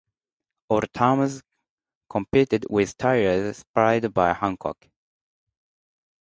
All 0.69 0.81
teams 0.81 1.43
competed 2.09 2.65
with 2.71 2.97
tyres 2.97 3.57
supplied 3.57 4.11
by 4.11 4.33
Hankook. 4.33 4.89